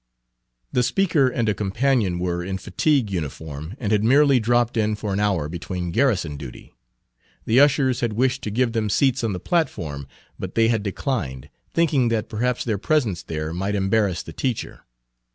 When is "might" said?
13.53-13.75